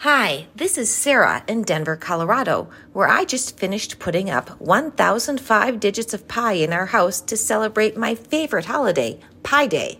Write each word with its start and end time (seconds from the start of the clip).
Hi, 0.00 0.46
this 0.54 0.76
is 0.76 0.94
Sarah 0.94 1.42
in 1.48 1.62
Denver, 1.62 1.96
Colorado, 1.96 2.68
where 2.92 3.08
I 3.08 3.24
just 3.24 3.58
finished 3.58 3.98
putting 3.98 4.28
up 4.28 4.50
1005 4.60 5.80
digits 5.80 6.12
of 6.12 6.28
pi 6.28 6.52
in 6.52 6.74
our 6.74 6.84
house 6.84 7.22
to 7.22 7.36
celebrate 7.36 7.96
my 7.96 8.14
favorite 8.14 8.66
holiday, 8.66 9.18
Pi 9.42 9.66
Day. 9.66 9.98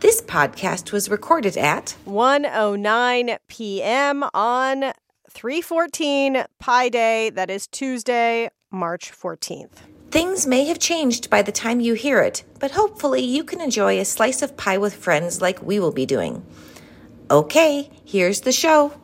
This 0.00 0.22
podcast 0.22 0.90
was 0.90 1.10
recorded 1.10 1.58
at 1.58 1.96
1:09 2.06 3.36
p.m. 3.46 4.24
on 4.32 4.92
314 5.28 6.44
Pi 6.58 6.88
Day. 6.88 7.28
That 7.28 7.50
is 7.50 7.66
Tuesday, 7.66 8.48
March 8.70 9.12
14th. 9.12 9.82
Things 10.10 10.46
may 10.46 10.64
have 10.64 10.78
changed 10.78 11.28
by 11.28 11.42
the 11.42 11.52
time 11.52 11.80
you 11.80 11.92
hear 11.92 12.22
it, 12.22 12.42
but 12.58 12.70
hopefully 12.70 13.20
you 13.22 13.44
can 13.44 13.60
enjoy 13.60 14.00
a 14.00 14.04
slice 14.06 14.40
of 14.40 14.56
pie 14.56 14.78
with 14.78 14.94
friends 14.94 15.42
like 15.42 15.62
we 15.62 15.78
will 15.78 15.92
be 15.92 16.06
doing. 16.06 16.42
Okay, 17.30 17.90
here's 18.04 18.40
the 18.40 18.50
show. 18.50 18.94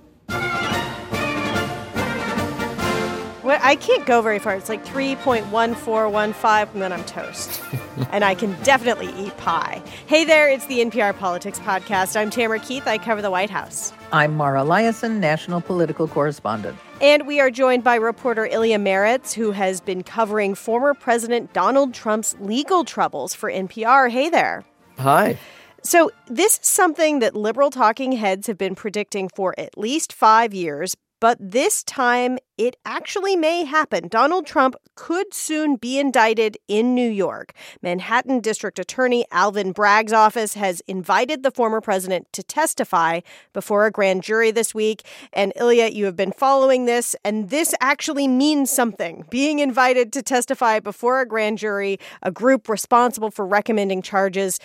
Well, 3.47 3.61
I 3.63 3.77
can't 3.77 4.05
go 4.07 4.23
very 4.23 4.41
far. 4.41 4.57
It's 4.57 4.69
like 4.69 4.85
3.1415, 4.85 6.73
and 6.73 6.83
then 6.83 6.93
I'm 6.93 7.05
toast. 7.05 7.63
and 8.11 8.25
I 8.25 8.35
can 8.35 8.61
definitely 8.65 9.07
eat 9.17 9.37
pie. 9.37 9.81
Hey 10.09 10.25
there, 10.25 10.49
it's 10.49 10.67
the 10.67 10.81
NPR 10.81 11.17
Politics 11.17 11.61
Podcast. 11.61 12.17
I'm 12.17 12.29
Tamara 12.29 12.59
Keith. 12.59 12.89
I 12.89 12.99
cover 12.99 13.23
the 13.23 13.31
White 13.31 13.51
House. 13.51 13.93
I'm 14.13 14.37
Mara 14.37 14.63
Liasson, 14.63 15.19
national 15.19 15.61
political 15.61 16.09
correspondent. 16.09 16.77
And 17.01 17.25
we 17.29 17.39
are 17.39 17.53
joined 17.53 17.85
by 17.85 17.95
reporter 17.95 18.47
Ilya 18.47 18.79
Marritz, 18.79 19.33
who 19.33 19.53
has 19.53 19.81
been 19.81 20.03
covering 20.03 20.57
former 20.57 20.93
President 20.93 21.53
Donald 21.53 21.95
Trump's 21.95 22.35
legal 22.41 22.85
troubles 22.85 23.33
for 23.33 23.49
NPR. 23.49 24.11
Hey 24.11 24.29
there. 24.29 24.65
Hi. 24.99 25.39
So, 25.87 26.11
this 26.27 26.59
is 26.59 26.67
something 26.67 27.21
that 27.21 27.37
liberal 27.37 27.71
talking 27.71 28.11
heads 28.11 28.49
have 28.49 28.59
been 28.59 28.75
predicting 28.75 29.29
for 29.29 29.55
at 29.57 29.79
least 29.79 30.13
five 30.13 30.53
years, 30.53 30.97
but 31.21 31.39
this 31.41 31.85
time 31.85 32.39
it 32.59 32.75
actually 32.85 33.37
may 33.37 33.65
happen. 33.65 34.09
Donald 34.09 34.47
Trump 34.47 34.75
could 34.97 35.33
soon 35.33 35.77
be 35.77 36.01
indicted 36.01 36.59
in 36.67 36.97
New 36.97 37.09
York. 37.09 37.53
Manhattan 37.83 38.41
District 38.41 38.81
Attorney 38.81 39.27
Alvin 39.31 39.71
Bragg's 39.71 40.13
office 40.13 40.55
has 40.55 40.81
invited 40.89 41.45
the 41.45 41.53
former 41.53 41.81
president 41.81 42.27
to 42.33 42.43
testify 42.43 43.21
before 43.53 43.87
a 43.87 43.93
grand 43.93 44.25
jury 44.25 44.51
this 44.51 44.75
week. 44.75 45.07
And 45.33 45.53
Ilya, 45.55 45.91
you 45.91 46.07
have 46.07 46.17
been 46.17 46.33
following 46.33 46.87
this, 46.87 47.15
and 47.25 47.51
this 47.51 47.77
actually 47.81 48.27
means 48.27 48.73
something. 48.73 49.25
Being 49.31 49.61
invited 49.61 50.13
to 50.15 50.23
testify 50.23 50.81
before 50.81 51.21
a 51.21 51.29
grand 51.29 51.59
jury, 51.59 52.01
a 52.25 52.33
group 52.33 52.69
responsible 52.69 53.31
for 53.31 53.47
recommending 53.47 54.03
charges, 54.03 54.59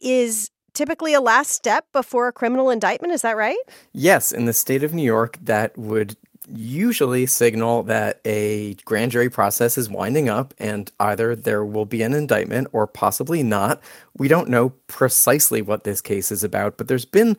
is 0.00 0.50
typically 0.78 1.12
a 1.12 1.20
last 1.20 1.50
step 1.50 1.86
before 1.92 2.28
a 2.28 2.32
criminal 2.32 2.70
indictment. 2.70 3.12
Is 3.12 3.22
that 3.22 3.36
right? 3.36 3.58
Yes. 3.92 4.30
In 4.30 4.44
the 4.44 4.52
state 4.52 4.84
of 4.84 4.94
New 4.94 5.02
York, 5.02 5.36
that 5.42 5.76
would 5.76 6.16
usually 6.54 7.26
signal 7.26 7.82
that 7.82 8.20
a 8.24 8.74
grand 8.84 9.10
jury 9.10 9.28
process 9.28 9.76
is 9.76 9.90
winding 9.90 10.28
up 10.28 10.54
and 10.56 10.90
either 11.00 11.34
there 11.34 11.64
will 11.64 11.84
be 11.84 12.00
an 12.02 12.14
indictment 12.14 12.68
or 12.72 12.86
possibly 12.86 13.42
not. 13.42 13.82
We 14.16 14.28
don't 14.28 14.48
know 14.48 14.70
precisely 14.86 15.60
what 15.60 15.82
this 15.82 16.00
case 16.00 16.30
is 16.30 16.44
about, 16.44 16.78
but 16.78 16.86
there's 16.86 17.04
been 17.04 17.36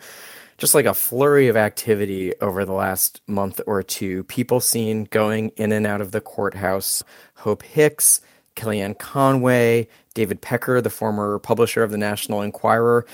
just 0.57 0.75
like 0.75 0.85
a 0.85 0.93
flurry 0.93 1.47
of 1.47 1.55
activity 1.55 2.33
over 2.41 2.65
the 2.65 2.73
last 2.73 3.21
month 3.25 3.61
or 3.65 3.81
two. 3.81 4.25
People 4.25 4.59
seen 4.59 5.05
going 5.05 5.49
in 5.55 5.71
and 5.71 5.87
out 5.87 6.01
of 6.01 6.11
the 6.11 6.21
courthouse. 6.21 7.03
Hope 7.35 7.63
Hicks, 7.63 8.19
Kellyanne 8.59 8.97
Conway, 8.97 9.87
David 10.13 10.41
Pecker, 10.41 10.81
the 10.81 10.89
former 10.89 11.39
publisher 11.39 11.81
of 11.81 11.91
the 11.91 11.97
National 11.97 12.41
Enquirer. 12.41 13.05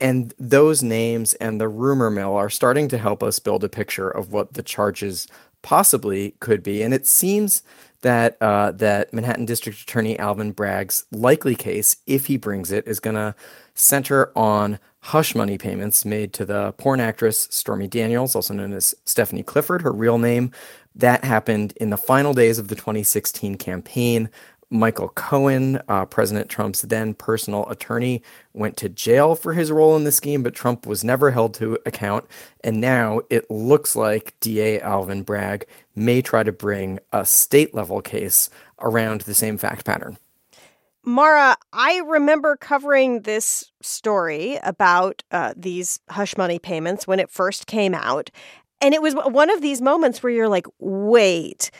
And, 0.00 0.34
those 0.38 0.82
names 0.82 1.34
and 1.34 1.60
the 1.60 1.68
rumor 1.68 2.10
mill 2.10 2.34
are 2.36 2.50
starting 2.50 2.88
to 2.88 2.98
help 2.98 3.22
us 3.22 3.38
build 3.38 3.64
a 3.64 3.68
picture 3.68 4.10
of 4.10 4.32
what 4.32 4.54
the 4.54 4.62
charges 4.62 5.26
possibly 5.62 6.34
could 6.40 6.62
be. 6.62 6.82
And 6.82 6.92
it 6.92 7.06
seems 7.06 7.62
that 8.02 8.36
uh, 8.40 8.72
that 8.72 9.12
Manhattan 9.12 9.44
District 9.44 9.80
Attorney 9.80 10.18
Alvin 10.18 10.52
Bragg's 10.52 11.04
likely 11.10 11.54
case, 11.54 11.96
if 12.06 12.26
he 12.26 12.36
brings 12.36 12.70
it, 12.72 12.86
is 12.86 13.00
going 13.00 13.16
to 13.16 13.34
center 13.74 14.32
on 14.36 14.78
hush 15.00 15.34
money 15.34 15.58
payments 15.58 16.04
made 16.04 16.32
to 16.34 16.44
the 16.44 16.72
porn 16.72 17.00
actress 17.00 17.48
Stormy 17.50 17.88
Daniels, 17.88 18.34
also 18.34 18.54
known 18.54 18.72
as 18.72 18.94
Stephanie 19.04 19.42
Clifford, 19.42 19.82
her 19.82 19.92
real 19.92 20.18
name. 20.18 20.50
That 20.94 21.24
happened 21.24 21.72
in 21.76 21.90
the 21.90 21.96
final 21.96 22.34
days 22.34 22.58
of 22.58 22.68
the 22.68 22.74
2016 22.74 23.56
campaign. 23.56 24.28
Michael 24.70 25.08
Cohen, 25.08 25.82
uh, 25.88 26.06
President 26.06 26.48
Trump's 26.48 26.82
then 26.82 27.12
personal 27.12 27.68
attorney, 27.68 28.22
went 28.52 28.76
to 28.78 28.88
jail 28.88 29.34
for 29.34 29.52
his 29.52 29.72
role 29.72 29.96
in 29.96 30.04
the 30.04 30.12
scheme, 30.12 30.44
but 30.44 30.54
Trump 30.54 30.86
was 30.86 31.02
never 31.02 31.32
held 31.32 31.54
to 31.54 31.76
account. 31.84 32.26
And 32.62 32.80
now 32.80 33.20
it 33.30 33.50
looks 33.50 33.96
like 33.96 34.34
DA 34.38 34.80
Alvin 34.80 35.22
Bragg 35.22 35.66
may 35.96 36.22
try 36.22 36.44
to 36.44 36.52
bring 36.52 37.00
a 37.12 37.26
state 37.26 37.74
level 37.74 38.00
case 38.00 38.48
around 38.80 39.22
the 39.22 39.34
same 39.34 39.58
fact 39.58 39.84
pattern. 39.84 40.16
Mara, 41.02 41.56
I 41.72 41.98
remember 42.06 42.56
covering 42.56 43.22
this 43.22 43.72
story 43.82 44.58
about 44.62 45.24
uh, 45.32 45.54
these 45.56 45.98
hush 46.10 46.36
money 46.36 46.58
payments 46.58 47.06
when 47.06 47.18
it 47.18 47.30
first 47.30 47.66
came 47.66 47.94
out. 47.94 48.30
And 48.80 48.94
it 48.94 49.02
was 49.02 49.14
one 49.14 49.50
of 49.50 49.62
these 49.62 49.82
moments 49.82 50.22
where 50.22 50.32
you're 50.32 50.48
like, 50.48 50.66
wait, 50.78 51.70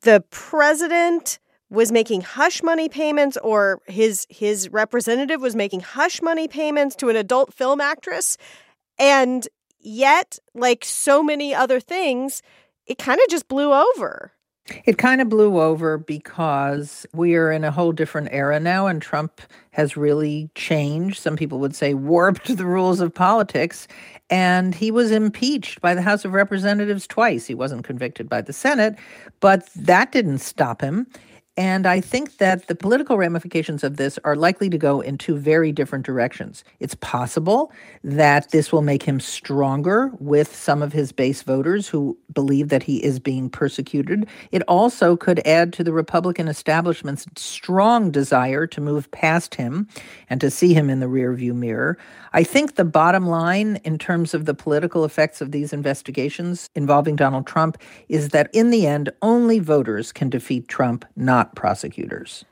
the 0.00 0.24
president 0.30 1.38
was 1.70 1.90
making 1.90 2.20
hush 2.20 2.62
money 2.62 2.88
payments 2.88 3.36
or 3.38 3.80
his 3.86 4.26
his 4.28 4.68
representative 4.70 5.40
was 5.40 5.56
making 5.56 5.80
hush 5.80 6.22
money 6.22 6.46
payments 6.46 6.94
to 6.96 7.08
an 7.08 7.16
adult 7.16 7.52
film 7.52 7.80
actress 7.80 8.36
and 8.98 9.48
yet 9.80 10.38
like 10.54 10.84
so 10.84 11.22
many 11.22 11.54
other 11.54 11.80
things 11.80 12.42
it 12.86 12.98
kind 12.98 13.20
of 13.20 13.28
just 13.28 13.48
blew 13.48 13.72
over 13.72 14.32
it 14.86 14.96
kind 14.96 15.20
of 15.20 15.28
blew 15.28 15.60
over 15.60 15.98
because 15.98 17.04
we 17.12 17.34
are 17.34 17.52
in 17.52 17.64
a 17.64 17.70
whole 17.70 17.92
different 17.92 18.28
era 18.30 18.58
now, 18.58 18.86
and 18.86 19.02
Trump 19.02 19.42
has 19.72 19.96
really 19.96 20.48
changed. 20.54 21.18
Some 21.18 21.36
people 21.36 21.58
would 21.58 21.76
say 21.76 21.92
warped 21.92 22.56
the 22.56 22.64
rules 22.64 23.00
of 23.00 23.12
politics. 23.12 23.86
And 24.30 24.74
he 24.74 24.90
was 24.90 25.10
impeached 25.10 25.82
by 25.82 25.94
the 25.94 26.00
House 26.00 26.24
of 26.24 26.32
Representatives 26.32 27.06
twice. 27.06 27.46
He 27.46 27.54
wasn't 27.54 27.84
convicted 27.84 28.26
by 28.28 28.40
the 28.40 28.54
Senate, 28.54 28.96
but 29.40 29.68
that 29.76 30.12
didn't 30.12 30.38
stop 30.38 30.80
him. 30.80 31.06
And 31.56 31.86
I 31.86 32.00
think 32.00 32.38
that 32.38 32.66
the 32.66 32.74
political 32.74 33.16
ramifications 33.16 33.84
of 33.84 33.96
this 33.96 34.18
are 34.24 34.34
likely 34.34 34.68
to 34.70 34.78
go 34.78 35.00
in 35.00 35.18
two 35.18 35.36
very 35.36 35.70
different 35.70 36.04
directions. 36.04 36.64
It's 36.80 36.96
possible 36.96 37.70
that 38.02 38.50
this 38.50 38.72
will 38.72 38.82
make 38.82 39.04
him 39.04 39.20
stronger 39.20 40.10
with 40.18 40.54
some 40.54 40.82
of 40.82 40.92
his 40.92 41.12
base 41.12 41.42
voters 41.42 41.86
who 41.86 42.18
believe 42.32 42.70
that 42.70 42.82
he 42.82 43.04
is 43.04 43.20
being 43.20 43.48
persecuted. 43.48 44.26
It 44.50 44.62
also 44.62 45.16
could 45.16 45.46
add 45.46 45.72
to 45.74 45.84
the 45.84 45.92
Republican 45.92 46.48
establishment's 46.48 47.26
strong 47.36 48.10
desire 48.10 48.66
to 48.66 48.80
move 48.80 49.08
past 49.12 49.54
him 49.54 49.86
and 50.28 50.40
to 50.40 50.50
see 50.50 50.74
him 50.74 50.90
in 50.90 50.98
the 50.98 51.06
rearview 51.06 51.54
mirror. 51.54 51.98
I 52.32 52.42
think 52.42 52.74
the 52.74 52.84
bottom 52.84 53.28
line 53.28 53.76
in 53.84 53.96
terms 53.96 54.34
of 54.34 54.44
the 54.44 54.54
political 54.54 55.04
effects 55.04 55.40
of 55.40 55.52
these 55.52 55.72
investigations 55.72 56.68
involving 56.74 57.14
Donald 57.14 57.46
Trump 57.46 57.78
is 58.08 58.30
that 58.30 58.50
in 58.52 58.70
the 58.70 58.88
end, 58.88 59.10
only 59.22 59.60
voters 59.60 60.10
can 60.10 60.30
defeat 60.30 60.66
Trump, 60.66 61.04
not 61.14 61.43
prosecutors. 61.54 62.44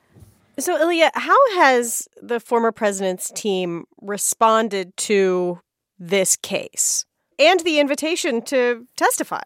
So, 0.58 0.78
Ilya, 0.78 1.10
how 1.14 1.38
has 1.54 2.08
the 2.20 2.38
former 2.38 2.72
president's 2.72 3.30
team 3.30 3.84
responded 4.00 4.96
to 4.98 5.60
this 5.98 6.36
case? 6.36 7.06
And 7.42 7.60
the 7.60 7.80
invitation 7.80 8.42
to 8.42 8.86
testify. 8.96 9.42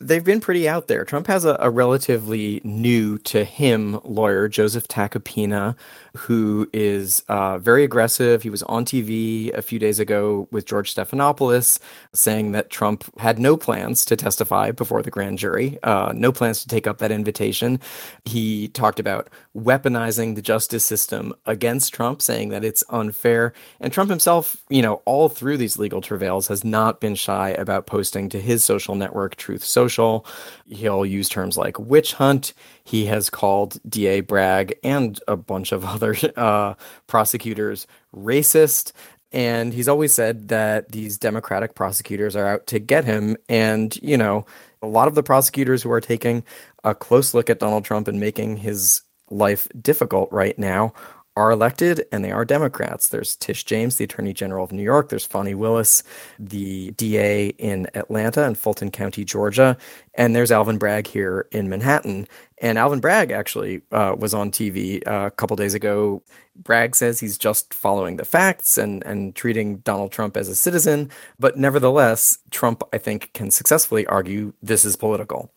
They've 0.00 0.24
been 0.24 0.40
pretty 0.40 0.68
out 0.68 0.86
there. 0.86 1.04
Trump 1.04 1.26
has 1.26 1.44
a, 1.44 1.56
a 1.58 1.70
relatively 1.70 2.60
new 2.62 3.18
to 3.18 3.44
him 3.44 4.00
lawyer, 4.04 4.48
Joseph 4.48 4.86
Tacopina, 4.86 5.76
who 6.16 6.68
is 6.72 7.22
uh, 7.28 7.58
very 7.58 7.84
aggressive. 7.84 8.42
He 8.42 8.50
was 8.50 8.62
on 8.64 8.84
TV 8.84 9.52
a 9.56 9.62
few 9.62 9.78
days 9.78 9.98
ago 9.98 10.48
with 10.50 10.66
George 10.66 10.94
Stephanopoulos 10.94 11.78
saying 12.12 12.52
that 12.52 12.70
Trump 12.70 13.04
had 13.18 13.38
no 13.38 13.56
plans 13.56 14.04
to 14.04 14.16
testify 14.16 14.70
before 14.70 15.02
the 15.02 15.10
grand 15.10 15.38
jury, 15.38 15.78
uh, 15.82 16.12
no 16.14 16.32
plans 16.32 16.60
to 16.62 16.68
take 16.68 16.86
up 16.86 16.98
that 16.98 17.10
invitation. 17.10 17.80
He 18.24 18.68
talked 18.68 19.00
about 19.00 19.28
weaponizing 19.56 20.34
the 20.34 20.42
justice 20.42 20.84
system 20.84 21.34
against 21.46 21.92
Trump, 21.92 22.22
saying 22.22 22.50
that 22.50 22.64
it's 22.64 22.84
unfair. 22.90 23.52
And 23.80 23.92
Trump 23.92 24.10
himself, 24.10 24.56
you 24.68 24.82
know, 24.82 25.02
all 25.04 25.28
through 25.28 25.56
these 25.56 25.78
legal 25.78 26.00
travails 26.00 26.48
has 26.48 26.64
not 26.64 27.00
been 27.00 27.14
shy 27.14 27.39
about 27.48 27.86
posting 27.86 28.28
to 28.28 28.40
his 28.40 28.62
social 28.62 28.94
network, 28.94 29.36
Truth 29.36 29.64
Social. 29.64 30.24
He'll 30.66 31.04
use 31.04 31.28
terms 31.28 31.56
like 31.56 31.78
witch 31.78 32.12
hunt. 32.14 32.52
He 32.84 33.06
has 33.06 33.30
called 33.30 33.78
DA 33.88 34.20
Bragg 34.20 34.74
and 34.84 35.18
a 35.26 35.36
bunch 35.36 35.72
of 35.72 35.84
other 35.84 36.14
uh, 36.36 36.74
prosecutors 37.06 37.86
racist. 38.14 38.92
And 39.32 39.72
he's 39.72 39.88
always 39.88 40.12
said 40.12 40.48
that 40.48 40.90
these 40.90 41.16
Democratic 41.16 41.74
prosecutors 41.74 42.34
are 42.36 42.46
out 42.46 42.66
to 42.68 42.78
get 42.78 43.04
him. 43.04 43.36
And, 43.48 43.96
you 44.02 44.16
know, 44.16 44.44
a 44.82 44.86
lot 44.86 45.08
of 45.08 45.14
the 45.14 45.22
prosecutors 45.22 45.82
who 45.82 45.90
are 45.90 46.00
taking 46.00 46.44
a 46.84 46.94
close 46.94 47.34
look 47.34 47.50
at 47.50 47.58
Donald 47.58 47.84
Trump 47.84 48.08
and 48.08 48.18
making 48.18 48.56
his 48.56 49.02
life 49.30 49.68
difficult 49.80 50.30
right 50.32 50.58
now 50.58 50.92
are 51.40 51.50
elected 51.50 52.04
and 52.12 52.22
they 52.22 52.30
are 52.30 52.44
Democrats. 52.44 53.08
There's 53.08 53.34
Tish 53.34 53.64
James, 53.64 53.96
the 53.96 54.04
Attorney 54.04 54.34
General 54.34 54.62
of 54.62 54.72
New 54.72 54.82
York. 54.82 55.08
There's 55.08 55.24
Fani 55.24 55.54
Willis, 55.54 56.02
the 56.38 56.90
DA 56.92 57.48
in 57.58 57.88
Atlanta 57.94 58.44
and 58.44 58.58
Fulton 58.58 58.90
County, 58.90 59.24
Georgia. 59.24 59.78
And 60.14 60.36
there's 60.36 60.52
Alvin 60.52 60.76
Bragg 60.76 61.06
here 61.06 61.48
in 61.50 61.70
Manhattan. 61.70 62.28
And 62.58 62.76
Alvin 62.76 63.00
Bragg 63.00 63.30
actually 63.30 63.80
uh, 63.90 64.14
was 64.18 64.34
on 64.34 64.50
TV 64.50 65.06
uh, 65.08 65.26
a 65.26 65.30
couple 65.30 65.56
days 65.56 65.72
ago. 65.72 66.22
Bragg 66.56 66.94
says 66.94 67.18
he's 67.20 67.38
just 67.38 67.72
following 67.72 68.16
the 68.16 68.26
facts 68.26 68.76
and, 68.76 69.02
and 69.06 69.34
treating 69.34 69.78
Donald 69.78 70.12
Trump 70.12 70.36
as 70.36 70.48
a 70.48 70.54
citizen. 70.54 71.10
But 71.38 71.56
nevertheless, 71.56 72.36
Trump, 72.50 72.82
I 72.92 72.98
think, 72.98 73.32
can 73.32 73.50
successfully 73.50 74.06
argue 74.06 74.52
this 74.60 74.84
is 74.84 74.94
political. 74.94 75.50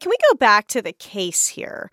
Can 0.00 0.10
we 0.10 0.16
go 0.30 0.36
back 0.36 0.68
to 0.68 0.82
the 0.82 0.92
case 0.92 1.48
here? 1.48 1.90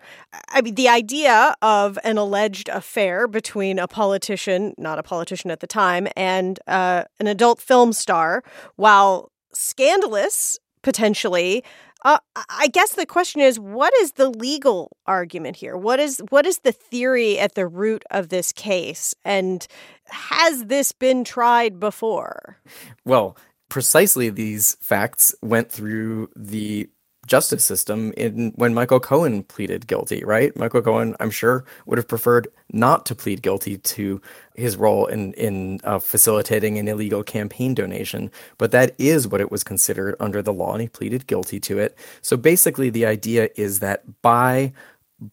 I 0.50 0.60
mean, 0.62 0.76
the 0.76 0.88
idea 0.88 1.56
of 1.60 1.98
an 2.04 2.18
alleged 2.18 2.68
affair 2.68 3.26
between 3.26 3.78
a 3.78 3.88
politician, 3.88 4.74
not 4.78 4.98
a 4.98 5.02
politician 5.02 5.50
at 5.50 5.60
the 5.60 5.66
time, 5.66 6.06
and 6.16 6.60
uh, 6.66 7.04
an 7.18 7.26
adult 7.26 7.60
film 7.60 7.92
star, 7.92 8.44
while 8.76 9.32
scandalous 9.52 10.58
potentially, 10.82 11.64
uh, 12.04 12.18
I 12.36 12.68
guess 12.68 12.92
the 12.92 13.06
question 13.06 13.40
is, 13.40 13.58
what 13.58 13.92
is 14.02 14.12
the 14.12 14.28
legal 14.28 14.96
argument 15.06 15.56
here? 15.56 15.76
What 15.76 15.98
is 15.98 16.22
what 16.28 16.46
is 16.46 16.58
the 16.58 16.70
theory 16.70 17.38
at 17.40 17.56
the 17.56 17.66
root 17.66 18.04
of 18.12 18.28
this 18.28 18.52
case, 18.52 19.14
and 19.24 19.66
has 20.04 20.66
this 20.66 20.92
been 20.92 21.24
tried 21.24 21.80
before? 21.80 22.58
Well, 23.04 23.36
precisely 23.68 24.30
these 24.30 24.76
facts 24.80 25.34
went 25.42 25.72
through 25.72 26.30
the 26.36 26.88
justice 27.26 27.64
system 27.64 28.12
in 28.16 28.52
when 28.56 28.74
Michael 28.74 29.00
Cohen 29.00 29.42
pleaded 29.42 29.86
guilty, 29.86 30.24
right? 30.24 30.56
Michael 30.56 30.82
Cohen, 30.82 31.16
I'm 31.20 31.30
sure, 31.30 31.64
would 31.86 31.98
have 31.98 32.08
preferred 32.08 32.48
not 32.72 33.06
to 33.06 33.14
plead 33.14 33.42
guilty 33.42 33.78
to 33.78 34.20
his 34.54 34.76
role 34.76 35.06
in 35.06 35.32
in 35.34 35.80
uh, 35.84 35.98
facilitating 35.98 36.78
an 36.78 36.88
illegal 36.88 37.22
campaign 37.22 37.74
donation, 37.74 38.30
but 38.58 38.70
that 38.72 38.94
is 38.98 39.28
what 39.28 39.40
it 39.40 39.50
was 39.50 39.64
considered 39.64 40.16
under 40.20 40.42
the 40.42 40.52
law, 40.52 40.72
and 40.72 40.82
he 40.82 40.88
pleaded 40.88 41.26
guilty 41.26 41.60
to 41.60 41.78
it. 41.78 41.96
So 42.22 42.36
basically, 42.36 42.90
the 42.90 43.06
idea 43.06 43.48
is 43.56 43.80
that 43.80 44.22
by 44.22 44.72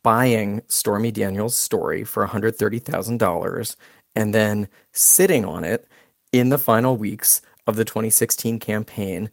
buying 0.02 0.62
Stormy 0.68 1.12
Daniels' 1.12 1.58
story 1.58 2.04
for 2.04 2.26
$130,000 2.26 3.76
and 4.16 4.34
then 4.34 4.68
sitting 4.92 5.46
on 5.46 5.64
it 5.64 5.88
in 6.32 6.50
the 6.50 6.58
final 6.58 6.96
weeks 6.96 7.42
of 7.68 7.76
the 7.76 7.86
2016 7.86 8.60
campaign, 8.60 9.30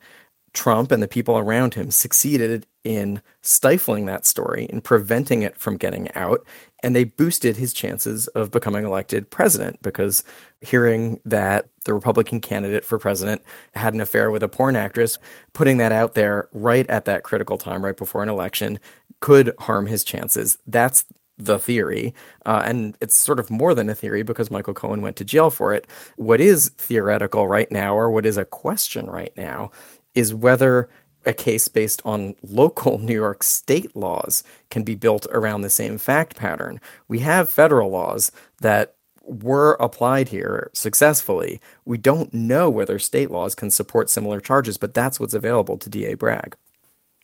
Trump 0.52 0.90
and 0.90 1.02
the 1.02 1.08
people 1.08 1.38
around 1.38 1.74
him 1.74 1.90
succeeded 1.90 2.66
in 2.82 3.20
stifling 3.42 4.06
that 4.06 4.26
story, 4.26 4.64
in 4.64 4.80
preventing 4.80 5.42
it 5.42 5.56
from 5.56 5.76
getting 5.76 6.10
out, 6.14 6.44
and 6.82 6.96
they 6.96 7.04
boosted 7.04 7.56
his 7.56 7.72
chances 7.72 8.26
of 8.28 8.50
becoming 8.50 8.84
elected 8.84 9.30
president 9.30 9.80
because 9.82 10.24
hearing 10.60 11.20
that 11.24 11.68
the 11.84 11.94
Republican 11.94 12.40
candidate 12.40 12.84
for 12.84 12.98
president 12.98 13.42
had 13.74 13.94
an 13.94 14.00
affair 14.00 14.30
with 14.30 14.42
a 14.42 14.48
porn 14.48 14.76
actress, 14.76 15.18
putting 15.52 15.76
that 15.76 15.92
out 15.92 16.14
there 16.14 16.48
right 16.52 16.88
at 16.88 17.04
that 17.04 17.22
critical 17.22 17.58
time, 17.58 17.84
right 17.84 17.96
before 17.96 18.22
an 18.22 18.28
election, 18.28 18.80
could 19.20 19.52
harm 19.58 19.86
his 19.86 20.02
chances. 20.02 20.56
That's 20.66 21.04
the 21.36 21.58
theory. 21.58 22.14
Uh, 22.44 22.62
and 22.64 22.96
it's 23.00 23.16
sort 23.16 23.40
of 23.40 23.50
more 23.50 23.74
than 23.74 23.88
a 23.88 23.94
theory 23.94 24.22
because 24.22 24.50
Michael 24.50 24.74
Cohen 24.74 25.02
went 25.02 25.16
to 25.16 25.24
jail 25.24 25.50
for 25.50 25.72
it. 25.72 25.86
What 26.16 26.40
is 26.40 26.70
theoretical 26.76 27.48
right 27.48 27.70
now, 27.70 27.94
or 27.94 28.10
what 28.10 28.26
is 28.26 28.36
a 28.36 28.44
question 28.44 29.06
right 29.06 29.32
now, 29.36 29.70
is 30.14 30.34
whether 30.34 30.88
a 31.26 31.32
case 31.32 31.68
based 31.68 32.00
on 32.04 32.34
local 32.42 32.98
New 32.98 33.14
York 33.14 33.42
state 33.42 33.94
laws 33.94 34.42
can 34.70 34.82
be 34.82 34.94
built 34.94 35.26
around 35.32 35.60
the 35.60 35.70
same 35.70 35.98
fact 35.98 36.36
pattern. 36.36 36.80
We 37.08 37.20
have 37.20 37.48
federal 37.48 37.90
laws 37.90 38.32
that 38.60 38.94
were 39.22 39.76
applied 39.78 40.28
here 40.28 40.70
successfully. 40.72 41.60
We 41.84 41.98
don't 41.98 42.32
know 42.32 42.70
whether 42.70 42.98
state 42.98 43.30
laws 43.30 43.54
can 43.54 43.70
support 43.70 44.10
similar 44.10 44.40
charges, 44.40 44.78
but 44.78 44.94
that's 44.94 45.20
what's 45.20 45.34
available 45.34 45.76
to 45.78 45.90
DA 45.90 46.14
Bragg. 46.14 46.56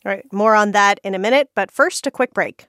All 0.05 0.12
right, 0.12 0.31
more 0.33 0.55
on 0.55 0.73
that 0.73 1.00
in 1.03 1.15
a 1.15 1.19
minute, 1.19 1.50
but 1.55 1.71
first, 1.71 2.06
a 2.06 2.11
quick 2.11 2.33
break. 2.33 2.67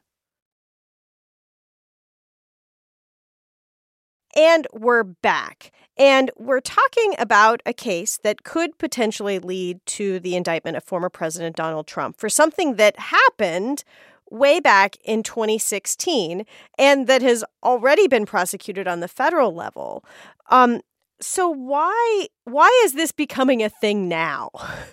And 4.38 4.68
we're 4.72 5.04
back. 5.04 5.72
And 5.98 6.30
we're 6.38 6.62
talking 6.62 7.16
about 7.18 7.64
a 7.66 7.74
case 7.74 8.20
that 8.20 8.44
could 8.44 8.78
potentially 8.78 9.40
lead 9.40 9.84
to 9.88 10.20
the 10.20 10.36
indictment 10.36 10.78
of 10.78 10.84
former 10.84 11.10
President 11.10 11.56
Donald 11.56 11.88
Trump 11.88 12.18
for 12.18 12.30
something 12.30 12.76
that 12.76 13.00
happened 13.00 13.84
way 14.30 14.60
back 14.60 14.96
in 15.04 15.24
2016 15.24 16.46
and 16.78 17.08
that 17.08 17.24
has 17.24 17.44
already 17.64 18.08
been 18.08 18.28
prosecuted 18.28 18.88
on 18.88 19.00
the 19.00 19.08
federal 19.08 19.56
level. 19.56 20.06
Um, 20.52 20.82
so 21.20 21.50
why 21.50 22.28
why 22.44 22.70
is 22.86 22.94
this 22.94 23.12
becoming 23.12 23.64
a 23.64 23.70
thing 23.70 24.08
now 24.08 24.52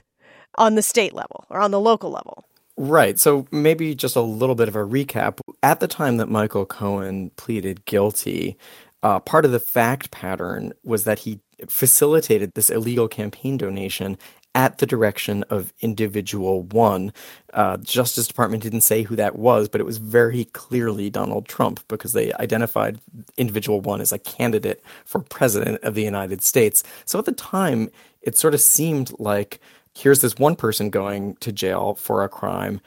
on 0.56 0.74
the 0.74 0.82
state 0.82 1.12
level 1.12 1.44
or 1.50 1.60
on 1.60 1.70
the 1.70 1.80
local 1.80 2.10
level? 2.10 2.46
Right. 2.76 3.18
So 3.18 3.46
maybe 3.52 3.94
just 3.94 4.16
a 4.16 4.20
little 4.20 4.54
bit 4.54 4.68
of 4.68 4.74
a 4.74 4.84
recap. 4.84 5.38
At 5.62 5.80
the 5.80 5.86
time 5.86 6.16
that 6.16 6.28
Michael 6.28 6.66
Cohen 6.66 7.30
pleaded 7.36 7.84
guilty, 7.84 8.56
uh, 9.04 9.20
part 9.20 9.44
of 9.44 9.52
the 9.52 9.60
fact 9.60 10.10
pattern 10.10 10.72
was 10.82 11.04
that 11.04 11.20
he 11.20 11.38
facilitated 11.68 12.52
this 12.54 12.70
illegal 12.70 13.06
campaign 13.06 13.58
donation 13.58 14.18
at 14.54 14.78
the 14.78 14.86
direction 14.86 15.42
of 15.50 15.74
individual 15.80 16.62
one. 16.62 17.12
Uh, 17.52 17.76
Justice 17.78 18.26
Department 18.26 18.62
didn't 18.62 18.80
say 18.80 19.02
who 19.02 19.14
that 19.16 19.36
was, 19.36 19.68
but 19.68 19.80
it 19.80 19.84
was 19.84 19.98
very 19.98 20.46
clearly 20.46 21.10
Donald 21.10 21.46
Trump 21.46 21.86
because 21.88 22.14
they 22.14 22.32
identified 22.34 22.98
individual 23.36 23.80
one 23.80 24.00
as 24.00 24.10
a 24.10 24.18
candidate 24.18 24.82
for 25.04 25.20
president 25.20 25.82
of 25.82 25.94
the 25.94 26.02
United 26.02 26.40
States. 26.42 26.82
So 27.04 27.18
at 27.18 27.26
the 27.26 27.32
time, 27.32 27.90
it 28.22 28.38
sort 28.38 28.54
of 28.54 28.60
seemed 28.60 29.12
like 29.18 29.60
here's 29.94 30.20
this 30.20 30.36
one 30.36 30.56
person 30.56 30.88
going 30.88 31.36
to 31.36 31.52
jail 31.52 31.94
for 31.94 32.24
a 32.24 32.28
crime 32.28 32.80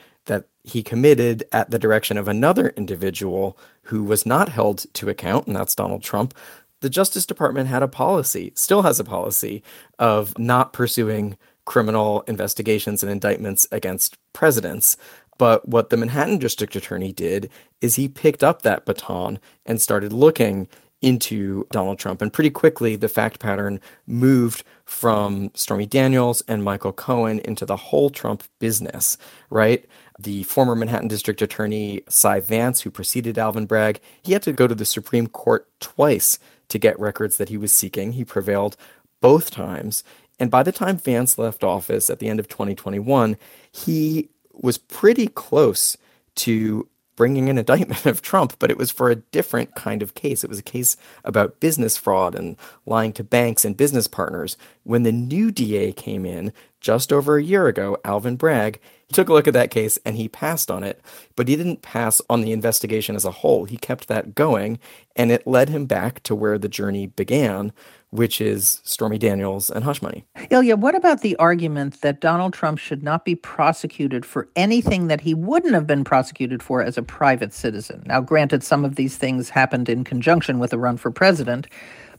he 0.68 0.84
committed 0.84 1.46
at 1.52 1.72
the 1.72 1.80
direction 1.80 2.18
of 2.18 2.28
another 2.28 2.69
individual 2.75 3.58
who 3.84 4.04
was 4.04 4.25
not 4.25 4.50
held 4.50 4.86
to 4.94 5.10
account, 5.10 5.48
and 5.48 5.56
that's 5.56 5.75
Donald 5.75 6.04
Trump. 6.04 6.34
The 6.81 6.90
Justice 6.90 7.25
Department 7.25 7.69
had 7.69 7.81
a 7.81 7.88
policy, 7.88 8.52
still 8.54 8.81
has 8.81 9.00
a 9.00 9.04
policy, 9.04 9.64
of 9.98 10.38
not 10.38 10.74
pursuing 10.74 11.38
criminal 11.66 12.22
investigations 12.28 13.02
and 13.02 13.12
indictments 13.12 13.66
against 13.72 14.18
presidents. 14.34 14.98
But 15.38 15.68
what 15.68 15.90
the 15.90 15.98
Manhattan 15.98 16.38
District 16.38 16.75
Attorney 16.75 17.13
did 17.13 17.50
is 17.81 17.96
he 17.96 18.08
picked 18.08 18.44
up 18.44 18.62
that 18.62 18.86
baton 18.86 19.40
and 19.66 19.81
started 19.81 20.12
looking 20.12 20.68
into 21.02 21.68
Donald 21.72 22.00
Trump. 22.00 22.22
And 22.22 22.34
pretty 22.34 22.50
quickly, 22.50 22.96
the 22.96 23.10
fact 23.10 23.40
pattern 23.40 23.80
moved 24.08 24.63
from 24.84 25.52
Stormy 25.54 25.86
Daniels 25.86 26.42
and 26.48 26.63
Michael 26.63 26.94
Cohen 26.94 27.40
into 27.40 27.66
the 27.66 27.75
whole 27.75 28.10
Trump 28.10 28.44
business, 28.60 29.18
right? 29.50 29.86
The 30.19 30.44
former 30.44 30.75
Manhattan 30.75 31.08
District 31.08 31.41
Attorney 31.41 32.01
Cy 32.10 32.39
Vance, 32.39 32.82
who 32.82 32.89
preceded 32.89 33.38
Alvin 33.38 33.65
Bragg, 33.65 34.00
he 34.24 34.34
had 34.34 34.44
to 34.44 34.53
go 34.53 34.68
to 34.68 34.75
the 34.75 34.86
Supreme 34.86 35.27
Court 35.27 35.68
twice 35.80 36.39
to 36.70 36.80
get 36.80 37.00
records 37.00 37.38
that 37.38 37.50
he 37.50 37.58
was 37.58 37.74
seeking. 37.74 38.13
He 38.13 38.25
prevailed 38.25 38.75
both 39.22 39.51
times. 39.51 40.03
And 40.39 40.51
by 40.51 40.63
the 40.63 40.72
time 40.72 40.98
Vance 40.98 41.38
left 41.38 41.63
office 41.63 42.10
at 42.10 42.20
the 42.20 42.30
end 42.30 42.39
of 42.39 42.48
2021, 42.48 43.38
he 43.72 44.30
was 44.53 44.77
pretty 44.77 45.27
close 45.27 45.98
to 46.36 46.88
bringing 47.15 47.50
an 47.50 47.58
indictment 47.58 48.06
of 48.06 48.22
Trump, 48.22 48.53
but 48.60 48.72
it 48.72 48.77
was 48.77 48.91
for 48.91 49.10
a 49.10 49.15
different 49.15 49.75
kind 49.75 50.01
of 50.01 50.13
case. 50.13 50.44
It 50.44 50.50
was 50.50 50.60
a 50.60 50.63
case 50.63 50.96
about 51.25 51.60
business 51.60 51.98
fraud 51.98 52.36
and 52.36 52.56
lying 52.86 53.12
to 53.13 53.24
banks 53.24 53.65
and 53.65 53.75
business 53.75 54.08
partners. 54.08 54.56
When 54.88 55.03
the 55.03 55.12
new 55.12 55.51
DA 55.51 55.91
came 55.91 56.25
in 56.25 56.53
just 56.79 57.12
over 57.12 57.36
a 57.36 57.44
year 57.44 57.67
ago, 57.67 57.98
Alvin 58.06 58.38
Bragg, 58.38 58.79
he 59.06 59.13
took 59.13 59.27
a 59.27 59.34
look 59.34 59.46
at 59.46 59.53
that 59.53 59.70
case 59.70 60.00
and 60.06 60.15
he 60.15 60.29
passed 60.29 60.72
on 60.72 60.82
it, 60.82 61.01
but 61.36 61.50
he 61.50 61.58
didn't 61.58 61.82
pass 61.82 62.22
on 62.29 62.39
the 62.39 62.53
investigation 62.53 63.13
as 63.13 63.25
a 63.25 63.32
whole. 63.32 63.65
He 63.65 63.75
kept 63.75 64.08
that 64.08 64.34
going, 64.34 64.79
and 65.13 65.29
it 65.29 65.46
led 65.46 65.67
him 65.67 65.88
back 65.88 66.24
to 66.24 66.34
where 66.34 66.58
the 66.58 66.70
journey 66.70 67.08
began, 67.08 67.74
which 68.12 68.39
is 68.39 68.79
Stormy 68.86 69.17
Daniels 69.17 69.70
and 69.70 69.84
hush 69.84 70.01
money. 70.01 70.24
Ilya, 70.51 70.77
what 70.77 70.96
about 70.96 71.20
the 71.20 71.36
argument 71.36 72.00
that 72.00 72.22
Donald 72.22 72.53
Trump 72.53 72.79
should 72.79 73.03
not 73.03 73.25
be 73.25 73.36
prosecuted 73.36 74.25
for 74.25 74.48
anything 74.56 75.08
that 75.08 75.20
he 75.20 75.34
wouldn't 75.34 75.74
have 75.74 75.86
been 75.86 76.06
prosecuted 76.06 76.63
for 76.63 76.82
as 76.82 76.98
a 76.98 77.03
private 77.03 77.53
citizen? 77.53 78.03
Now, 78.06 78.22
granted, 78.22 78.63
some 78.63 78.86
of 78.86 78.96
these 78.96 79.17
things 79.17 79.50
happened 79.50 79.89
in 79.89 80.06
conjunction 80.06 80.60
with 80.60 80.72
a 80.72 80.77
run 80.77 80.96
for 80.96 81.12
president. 81.12 81.67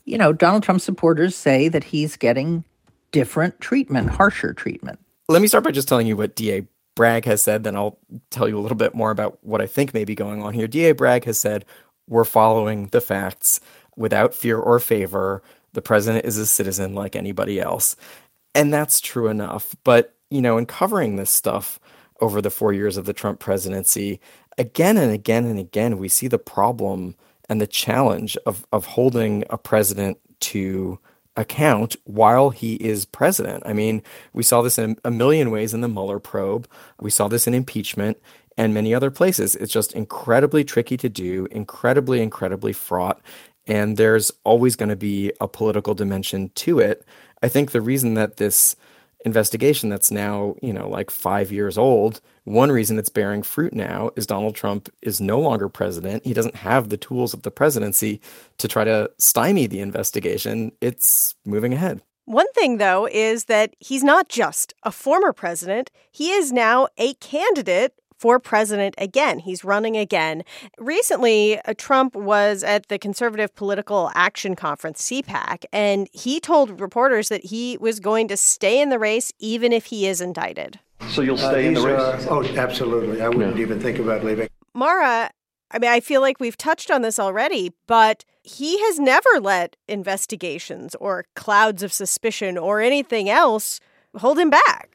You 0.08 0.16
know, 0.16 0.32
Donald 0.32 0.62
Trump 0.62 0.80
supporters 0.80 1.36
say 1.36 1.68
that 1.68 1.84
he's 1.84 2.16
getting 2.16 2.64
different 3.12 3.60
treatment, 3.60 4.08
harsher 4.08 4.54
treatment. 4.54 4.98
Let 5.28 5.42
me 5.42 5.48
start 5.48 5.64
by 5.64 5.70
just 5.70 5.86
telling 5.86 6.06
you 6.06 6.16
what 6.16 6.34
DA 6.34 6.66
Bragg 6.96 7.26
has 7.26 7.42
said, 7.42 7.62
then 7.62 7.76
I'll 7.76 7.98
tell 8.30 8.48
you 8.48 8.58
a 8.58 8.60
little 8.60 8.76
bit 8.76 8.94
more 8.94 9.10
about 9.10 9.38
what 9.42 9.60
I 9.60 9.66
think 9.66 9.92
may 9.92 10.04
be 10.04 10.14
going 10.14 10.42
on 10.42 10.54
here. 10.54 10.66
DA 10.66 10.92
Bragg 10.92 11.24
has 11.26 11.38
said, 11.38 11.66
We're 12.08 12.24
following 12.24 12.86
the 12.86 13.02
facts 13.02 13.60
without 13.96 14.34
fear 14.34 14.58
or 14.58 14.80
favor. 14.80 15.42
The 15.74 15.82
president 15.82 16.24
is 16.24 16.38
a 16.38 16.46
citizen 16.46 16.94
like 16.94 17.14
anybody 17.14 17.60
else. 17.60 17.94
And 18.54 18.72
that's 18.72 19.02
true 19.02 19.28
enough. 19.28 19.76
But, 19.84 20.16
you 20.30 20.40
know, 20.40 20.56
in 20.56 20.64
covering 20.64 21.16
this 21.16 21.30
stuff 21.30 21.78
over 22.22 22.40
the 22.40 22.50
four 22.50 22.72
years 22.72 22.96
of 22.96 23.04
the 23.04 23.12
Trump 23.12 23.40
presidency, 23.40 24.20
again 24.56 24.96
and 24.96 25.12
again 25.12 25.44
and 25.44 25.58
again, 25.58 25.98
we 25.98 26.08
see 26.08 26.28
the 26.28 26.38
problem 26.38 27.14
and 27.48 27.60
the 27.60 27.66
challenge 27.66 28.36
of, 28.46 28.66
of 28.72 28.86
holding 28.86 29.44
a 29.50 29.58
president 29.58 30.18
to 30.40 30.98
account 31.36 31.96
while 32.04 32.50
he 32.50 32.74
is 32.74 33.04
president. 33.04 33.62
I 33.64 33.72
mean, 33.72 34.02
we 34.32 34.42
saw 34.42 34.60
this 34.60 34.76
in 34.76 34.98
a 35.04 35.10
million 35.10 35.50
ways 35.50 35.72
in 35.72 35.80
the 35.80 35.88
Mueller 35.88 36.18
probe. 36.18 36.68
We 37.00 37.10
saw 37.10 37.28
this 37.28 37.46
in 37.46 37.54
impeachment 37.54 38.18
and 38.56 38.74
many 38.74 38.92
other 38.92 39.10
places. 39.10 39.54
It's 39.54 39.72
just 39.72 39.92
incredibly 39.92 40.64
tricky 40.64 40.96
to 40.96 41.08
do, 41.08 41.46
incredibly, 41.50 42.20
incredibly 42.20 42.72
fraught. 42.72 43.20
And 43.68 43.96
there's 43.96 44.32
always 44.44 44.74
going 44.74 44.88
to 44.88 44.96
be 44.96 45.32
a 45.40 45.46
political 45.46 45.94
dimension 45.94 46.50
to 46.56 46.80
it. 46.80 47.04
I 47.40 47.48
think 47.48 47.70
the 47.70 47.80
reason 47.80 48.14
that 48.14 48.38
this 48.38 48.74
investigation 49.24 49.88
that's 49.88 50.10
now, 50.10 50.54
you 50.62 50.72
know, 50.72 50.88
like 50.88 51.10
five 51.10 51.50
years 51.50 51.76
old, 51.76 52.20
one 52.44 52.70
reason 52.70 52.98
it's 52.98 53.08
bearing 53.08 53.42
fruit 53.42 53.72
now 53.72 54.10
is 54.16 54.26
Donald 54.26 54.54
Trump 54.54 54.88
is 55.02 55.20
no 55.20 55.40
longer 55.40 55.68
president. 55.68 56.24
He 56.24 56.34
doesn't 56.34 56.56
have 56.56 56.88
the 56.88 56.96
tools 56.96 57.34
of 57.34 57.42
the 57.42 57.50
presidency 57.50 58.20
to 58.58 58.68
try 58.68 58.84
to 58.84 59.10
stymie 59.18 59.66
the 59.66 59.80
investigation. 59.80 60.72
It's 60.80 61.34
moving 61.44 61.74
ahead. 61.74 62.02
One 62.24 62.50
thing, 62.52 62.76
though, 62.76 63.08
is 63.10 63.46
that 63.46 63.74
he's 63.80 64.04
not 64.04 64.28
just 64.28 64.74
a 64.82 64.92
former 64.92 65.32
president, 65.32 65.90
he 66.12 66.30
is 66.30 66.52
now 66.52 66.88
a 66.98 67.14
candidate 67.14 67.94
for 68.18 68.38
president 68.38 68.94
again. 68.98 69.38
He's 69.38 69.64
running 69.64 69.96
again. 69.96 70.42
Recently, 70.78 71.60
uh, 71.60 71.74
Trump 71.78 72.14
was 72.16 72.64
at 72.64 72.88
the 72.88 72.98
Conservative 72.98 73.54
Political 73.54 74.10
Action 74.14 74.56
Conference, 74.56 75.02
CPAC, 75.02 75.64
and 75.72 76.08
he 76.12 76.40
told 76.40 76.80
reporters 76.80 77.28
that 77.28 77.46
he 77.46 77.78
was 77.80 78.00
going 78.00 78.28
to 78.28 78.36
stay 78.36 78.80
in 78.80 78.90
the 78.90 78.98
race 78.98 79.32
even 79.38 79.72
if 79.72 79.86
he 79.86 80.06
is 80.06 80.20
indicted. 80.20 80.80
So 81.08 81.22
you'll 81.22 81.38
stay 81.38 81.66
uh, 81.66 81.68
in 81.68 81.74
the 81.74 81.80
race? 81.80 82.26
oh, 82.28 82.44
absolutely. 82.56 83.22
I 83.22 83.28
wouldn't 83.28 83.56
yeah. 83.56 83.62
even 83.62 83.80
think 83.80 83.98
about 83.98 84.24
leaving. 84.24 84.48
Mara, 84.74 85.30
I 85.70 85.78
mean, 85.78 85.90
I 85.90 86.00
feel 86.00 86.20
like 86.20 86.40
we've 86.40 86.56
touched 86.56 86.90
on 86.90 87.02
this 87.02 87.18
already, 87.18 87.72
but 87.86 88.24
he 88.42 88.80
has 88.86 88.98
never 88.98 89.40
let 89.40 89.76
investigations 89.86 90.94
or 90.96 91.26
clouds 91.34 91.82
of 91.82 91.92
suspicion 91.92 92.56
or 92.56 92.80
anything 92.80 93.28
else 93.28 93.80
hold 94.16 94.38
him 94.38 94.50
back. 94.50 94.90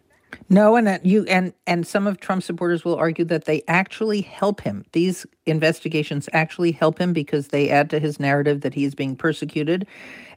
No, 0.49 0.75
and 0.75 0.87
that 0.87 1.05
you 1.05 1.25
and 1.25 1.53
and 1.67 1.85
some 1.85 2.07
of 2.07 2.19
Trump 2.19 2.43
supporters 2.43 2.85
will 2.85 2.95
argue 2.95 3.25
that 3.25 3.45
they 3.45 3.63
actually 3.67 4.21
help 4.21 4.61
him. 4.61 4.85
These 4.91 5.25
investigations 5.45 6.29
actually 6.33 6.71
help 6.71 6.99
him 6.99 7.13
because 7.13 7.49
they 7.49 7.69
add 7.69 7.89
to 7.91 7.99
his 7.99 8.19
narrative 8.19 8.61
that 8.61 8.73
he's 8.73 8.95
being 8.95 9.15
persecuted 9.15 9.87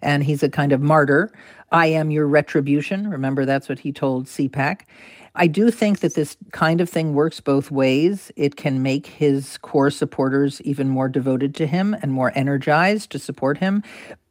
and 0.03 0.25
he's 0.25 0.43
a 0.43 0.49
kind 0.49 0.73
of 0.73 0.81
martyr. 0.81 1.33
I 1.73 1.87
am 1.87 2.11
your 2.11 2.27
retribution. 2.27 3.09
Remember 3.09 3.45
that's 3.45 3.69
what 3.69 3.79
he 3.79 3.93
told 3.93 4.27
CPAC. 4.27 4.83
I 5.39 5.47
do 5.47 5.71
think 5.71 6.01
that 6.01 6.15
this 6.15 6.37
kind 6.53 6.81
of 6.81 6.89
thing 6.89 7.13
works 7.13 7.41
both 7.41 7.71
ways. 7.71 8.33
It 8.37 8.57
can 8.57 8.83
make 8.83 9.07
his 9.07 9.59
core 9.59 9.91
supporters 9.91 10.63
even 10.63 10.89
more 10.89 11.11
devoted 11.11 11.55
to 11.57 11.67
him 11.67 11.95
and 12.01 12.11
more 12.11 12.33
energized 12.35 13.11
to 13.11 13.19
support 13.19 13.59
him. 13.59 13.83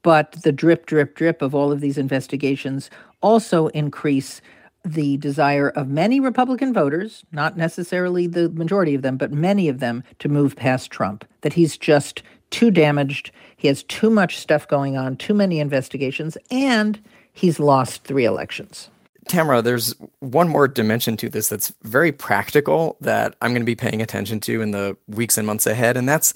But 0.02 0.32
the 0.44 0.52
drip, 0.52 0.88
drip, 0.88 1.16
drip 1.16 1.44
of 1.44 1.54
all 1.54 1.72
of 1.72 1.80
these 1.80 2.00
investigations 2.00 2.90
also 3.22 3.68
increase 3.68 4.42
the 4.86 5.18
desire 5.18 5.70
of 5.70 5.90
many 5.90 6.20
Republican 6.20 6.74
voters, 6.74 7.26
not 7.32 7.58
necessarily 7.58 8.28
the 8.28 8.50
majority 8.50 8.96
of 8.96 9.02
them, 9.02 9.18
but 9.18 9.32
many 9.32 9.68
of 9.68 9.80
them, 9.80 10.04
to 10.20 10.30
move 10.30 10.56
past 10.56 10.92
Trump. 10.92 11.26
That 11.42 11.54
he's 11.54 11.78
just 11.78 12.22
too 12.52 12.72
damaged. 12.72 13.32
He 13.58 13.68
has 13.68 13.84
too 13.84 14.10
much 14.10 14.38
stuff 14.38 14.68
going 14.68 14.96
on, 14.96 15.18
too 15.18 15.34
many 15.34 15.60
investigations, 15.60 16.38
and 16.52 17.02
he's 17.34 17.60
lost 17.60 18.04
three 18.04 18.26
elections. 18.26 18.90
Tamara, 19.28 19.62
there's 19.62 19.96
one 20.20 20.48
more 20.48 20.68
dimension 20.68 21.18
to 21.18 21.30
this 21.30 21.50
that's 21.50 21.74
very 21.82 22.12
practical 22.12 22.96
that 23.02 23.36
I'm 23.42 23.52
going 23.52 23.62
to 23.62 23.66
be 23.66 23.76
paying 23.76 24.02
attention 24.02 24.40
to 24.42 24.62
in 24.62 24.72
the 24.72 24.96
weeks 25.08 25.38
and 25.38 25.48
months 25.48 25.66
ahead. 25.66 25.98
And 25.98 26.08
that's, 26.08 26.34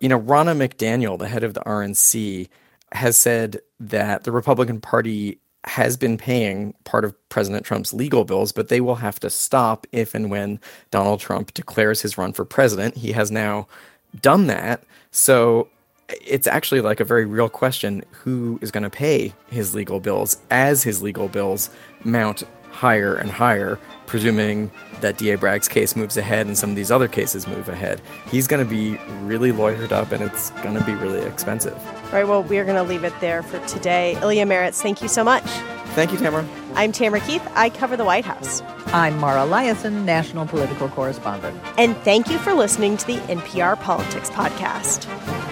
you 0.00 0.08
know, 0.08 0.20
Ronna 0.20 0.56
McDaniel, 0.56 1.18
the 1.18 1.28
head 1.28 1.44
of 1.44 1.54
the 1.54 1.60
RNC, 1.60 2.48
has 2.90 3.16
said 3.16 3.60
that 3.78 4.24
the 4.24 4.32
Republican 4.32 4.80
Party 4.80 5.38
has 5.64 5.96
been 5.96 6.18
paying 6.18 6.74
part 6.84 7.04
of 7.04 7.28
President 7.28 7.64
Trump's 7.64 7.92
legal 7.92 8.24
bills, 8.24 8.52
but 8.52 8.68
they 8.68 8.80
will 8.80 8.96
have 8.96 9.20
to 9.20 9.30
stop 9.30 9.86
if 9.92 10.14
and 10.14 10.30
when 10.30 10.60
Donald 10.90 11.20
Trump 11.20 11.54
declares 11.54 12.00
his 12.00 12.18
run 12.18 12.32
for 12.32 12.44
president. 12.44 12.96
He 12.96 13.12
has 13.12 13.30
now 13.30 13.68
done 14.20 14.48
that. 14.48 14.82
So 15.12 15.68
it's 16.08 16.46
actually 16.46 16.80
like 16.80 17.00
a 17.00 17.04
very 17.04 17.24
real 17.24 17.48
question 17.48 18.04
who 18.10 18.58
is 18.60 18.70
going 18.70 18.82
to 18.82 18.90
pay 18.90 19.32
his 19.50 19.74
legal 19.74 20.00
bills 20.00 20.36
as 20.50 20.82
his 20.82 21.02
legal 21.02 21.28
bills 21.28 21.70
mount 22.04 22.42
higher 22.82 23.14
and 23.14 23.30
higher, 23.30 23.78
presuming 24.06 24.68
that 25.02 25.16
D.A. 25.16 25.38
Bragg's 25.38 25.68
case 25.68 25.94
moves 25.94 26.16
ahead 26.16 26.48
and 26.48 26.58
some 26.58 26.70
of 26.70 26.74
these 26.74 26.90
other 26.90 27.06
cases 27.06 27.46
move 27.46 27.68
ahead. 27.68 28.00
He's 28.28 28.48
going 28.48 28.64
to 28.64 28.68
be 28.68 28.96
really 29.24 29.52
lawyered 29.52 29.92
up 29.92 30.10
and 30.10 30.20
it's 30.20 30.50
going 30.62 30.74
to 30.74 30.82
be 30.82 30.92
really 30.94 31.20
expensive. 31.20 31.76
All 31.76 32.12
right, 32.12 32.26
well, 32.26 32.42
we're 32.42 32.64
going 32.64 32.76
to 32.76 32.82
leave 32.82 33.04
it 33.04 33.12
there 33.20 33.44
for 33.44 33.64
today. 33.68 34.18
Ilya 34.20 34.46
Marritz, 34.46 34.82
thank 34.82 35.00
you 35.00 35.06
so 35.06 35.22
much. 35.22 35.44
Thank 35.94 36.10
you, 36.10 36.18
Tamara. 36.18 36.44
I'm 36.74 36.90
Tamara 36.90 37.20
Keith. 37.20 37.46
I 37.54 37.70
cover 37.70 37.96
the 37.96 38.04
White 38.04 38.24
House. 38.24 38.62
I'm 38.86 39.16
Mara 39.20 39.42
Liasson, 39.42 40.02
national 40.04 40.46
political 40.46 40.88
correspondent. 40.88 41.56
And 41.78 41.96
thank 41.98 42.30
you 42.30 42.38
for 42.38 42.52
listening 42.52 42.96
to 42.96 43.06
the 43.06 43.18
NPR 43.18 43.78
Politics 43.80 44.28
Podcast. 44.30 45.51